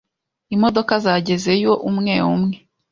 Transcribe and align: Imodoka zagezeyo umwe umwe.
Imodoka 0.55 0.93
zagezeyo 1.05 1.71
umwe 1.89 2.13
umwe. 2.33 2.55